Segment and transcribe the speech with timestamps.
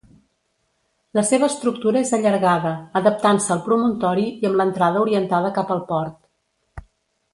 [1.17, 6.87] La seva estructura és allargada, adaptant-se al promontori i amb l'entrada orientada cap al port.